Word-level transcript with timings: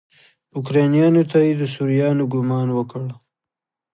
اوکرانیانو 0.57 1.23
ته 1.31 1.37
یې 1.45 1.53
د 1.59 1.61
سوريانو 1.73 2.23
ګمان 2.33 2.67
وکړ. 2.73 3.03